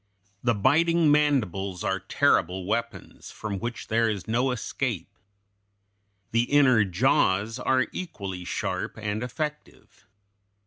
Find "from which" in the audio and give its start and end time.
3.29-3.87